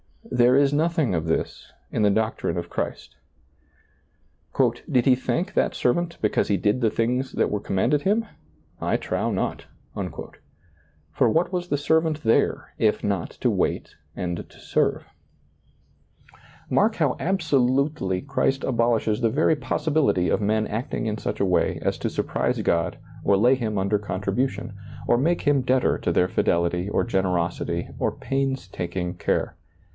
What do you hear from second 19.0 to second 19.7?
the very